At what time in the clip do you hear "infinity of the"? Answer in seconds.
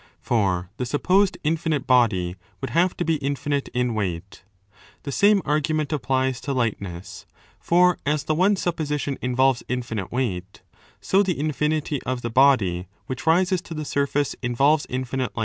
11.39-12.31